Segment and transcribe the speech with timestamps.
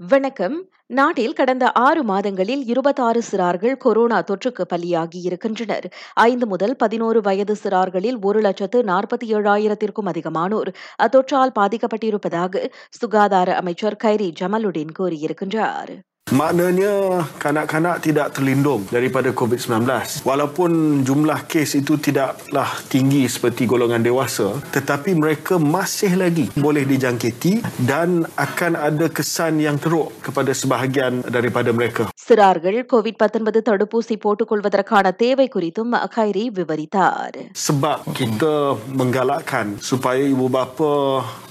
[0.00, 0.68] வணக்கம்.
[0.86, 5.86] நாட்டில் கடந்த ஆறு மாதங்களில் இருபத்தாறு சிறார்கள் கொரோனா தொற்றுக்கு பலியாகி இருக்கின்றனர்.
[6.14, 10.70] ஐந்து முதல் பதினோரு வயது சிறார்களில் ஒரு லட்சத்து நாற்பத்தி ஏழாயிரத்திற்கும் அதிகமானோர்
[11.02, 15.94] அத்தொற்றால் பாதிக்கப்பட்டிருப்பதாக சுகாதார அமைச்சர் கைரி ஜமலுடன் கூறியிருக்கின்றார்.
[16.31, 19.83] Maknanya kanak-kanak tidak terlindung daripada COVID-19.
[20.23, 27.59] Walaupun jumlah kes itu tidaklah tinggi seperti golongan dewasa, tetapi mereka masih lagi boleh dijangkiti
[27.83, 32.07] dan akan ada kesan yang teruk kepada sebahagian daripada mereka.
[32.21, 38.53] சிறார்கள் Covid 19 தடுப்பூசி போட்டுக் கொள்வதற்கான தேவை குறித்தும் கைரி விவரித்தார் Sebab kita
[38.99, 40.91] menggalakkan supaya ibu bapa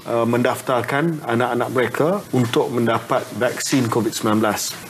[0.06, 4.40] uh, mendaftarkan anak-anak mereka untuk mendapat vaksin COVID-19.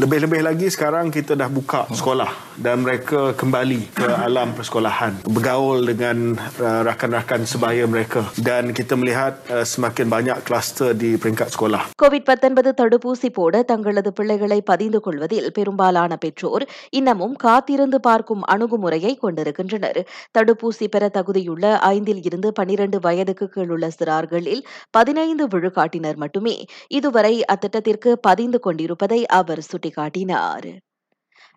[0.02, 6.36] Lebih-lebih lagi sekarang kita dah buka sekolah dan mereka kembali ke alam persekolahan, bergaul dengan
[6.60, 11.82] uh, rakan-rakan sebaya mereka dan kita melihat uh, semakin banyak kluster di peringkat sekolah.
[12.02, 20.00] Covid 19 தடுப்பூசி போட தங்களது பிள்ளைகளை பதிந்து கொள்வதில் பெரும்பாலான பெற்றோர் இன்னமும் காத்திருந்து பார்க்கும் அணுகுமுறையை கொண்டிருக்கின்றனர்
[20.38, 24.62] தடுப்பூசி பெற தகுதியுள்ள ஐந்தில் இருந்து பனிரெண்டு வயதுக்கு கீழுள்ள சிறார்களில்
[25.05, 26.53] பதினைந்து விழுக்காட்டினர் மட்டுமே
[26.87, 30.67] இதுவரை அத்திட்டத்திற்கு பதிந்து கொண்டிருப்பதை அவர் சுட்டிக்காட்டினார்.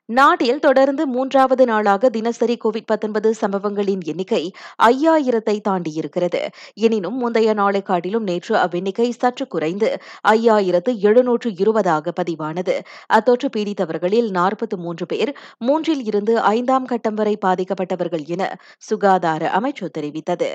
[0.08, 4.42] நாட்டில் தொடர்ந்து மூன்றாவது நாளாக தினசரி கோவிட் 19 சம்பவங்களின் எண்ணிக்கை
[4.82, 6.40] ஐயாயிரத்தை தாண்டியிருக்கிறது.
[6.74, 9.90] எனினும் முந்தைய நாளை காட்டிலும் நேற்று அவ்வெண்ணிக்கை சற்று குறைந்து
[10.28, 12.76] ஐயாயிரத்து எழுநூற்று இருபதாக பதிவானது.
[13.14, 18.44] அத்தொற்று பீடித்தவர்களில் நாற்பத்தி மூன்று பேர் மூன்றில் இருந்து ஐந்தாம் கட்டம் வரை பாதிக்கப்பட்டவர்கள் என
[18.78, 20.52] சுகாதார அமைச்சு தெரிவித்தது.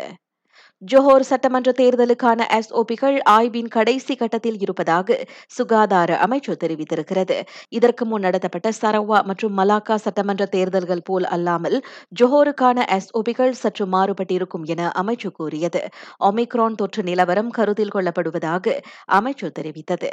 [0.92, 5.18] ஜோஹோர் சட்டமன்ற தேர்தலுக்கான எஸ்ஓபிகள் ஆய்வின் கடைசி கட்டத்தில் இருப்பதாக
[5.48, 7.38] சுகாதார அமைச்சர் தெரிவித்திருக்கிறது.
[7.70, 11.78] இதற்கு முன் நடத்தப்பட்ட சரவா மற்றும் மலாக்கா சட்டமன்ற தேர்தல்கள் போல் அல்லாமல்
[12.20, 15.84] ஜோஹருக்கான எஸ்ஓபிகள் சற்று மாறுபட்டிருக்கும் என அமைச்சு கூறியது.
[16.20, 20.12] ஒமிக்ரான் தொற்று நிலவரம் கருத்தில் கொள்ளப்படுவதாக அமைச்சர் தெரிவித்தது.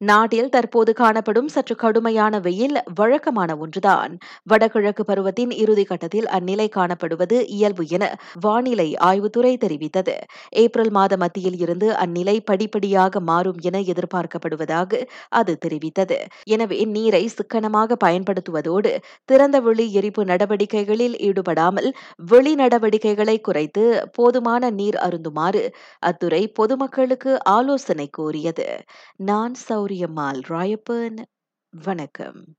[0.00, 4.12] நாட்டில் தற்போது காணப்படும் சற்று கடுமையான வெயில் வழக்கமான ஒன்றுதான்.
[4.46, 8.04] வடகிழக்கு பருவத்தின் இறுதி கட்டத்தில் அந்நிலை காணப்படுவது இயல்பு என
[8.40, 10.16] வானிலை ஆய்வுத்துறை தெரிவித்தது.
[10.62, 15.02] ஏப்ரல் மாத மத்தியில் இருந்து அந்நிலை படிப்படியாக மாறும் என எதிர்பார்க்கப்படுவதாக
[15.32, 16.18] அது தெரிவித்தது.
[16.50, 18.92] எனவே நீரை சிக்கனமாக பயன்படுத்துவதோடு
[19.28, 21.88] திறந்தவெளி எரிப்பு நடவடிக்கைகளில் ஈடுபடாமல்
[22.30, 23.84] வெளி நடவடிக்கைகளை குறைத்து
[24.18, 25.62] போதுமான நீர் அருந்துமாறு
[26.02, 28.68] அத்துறை பொதுமக்களுக்கு ஆலோசனை கோரியது
[29.22, 31.18] நான் சௌரியம்மாள் ராயப்பன்
[31.70, 32.56] வணக்கம்.